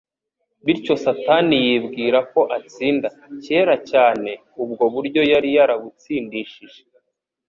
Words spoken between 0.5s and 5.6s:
Bityo Satani yibwiraga ko atsinda. Kera cyane ubwo buryo yari